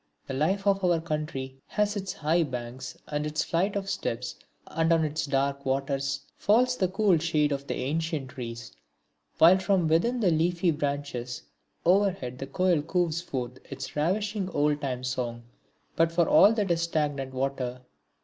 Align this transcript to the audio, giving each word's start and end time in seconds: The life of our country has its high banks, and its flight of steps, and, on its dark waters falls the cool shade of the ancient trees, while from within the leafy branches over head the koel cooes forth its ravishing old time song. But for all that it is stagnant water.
The 0.25 0.33
life 0.33 0.65
of 0.65 0.83
our 0.83 0.99
country 0.99 1.57
has 1.67 1.95
its 1.95 2.11
high 2.11 2.41
banks, 2.41 2.97
and 3.07 3.23
its 3.27 3.43
flight 3.43 3.75
of 3.75 3.87
steps, 3.87 4.33
and, 4.65 4.91
on 4.91 5.03
its 5.05 5.27
dark 5.27 5.63
waters 5.63 6.21
falls 6.37 6.75
the 6.75 6.87
cool 6.87 7.19
shade 7.19 7.51
of 7.51 7.67
the 7.67 7.75
ancient 7.75 8.29
trees, 8.31 8.71
while 9.37 9.59
from 9.59 9.87
within 9.87 10.19
the 10.19 10.31
leafy 10.31 10.71
branches 10.71 11.43
over 11.85 12.09
head 12.09 12.39
the 12.39 12.47
koel 12.47 12.81
cooes 12.81 13.21
forth 13.21 13.59
its 13.71 13.95
ravishing 13.95 14.49
old 14.49 14.81
time 14.81 15.03
song. 15.03 15.43
But 15.95 16.11
for 16.11 16.27
all 16.27 16.51
that 16.53 16.71
it 16.71 16.73
is 16.73 16.81
stagnant 16.81 17.31
water. 17.31 17.81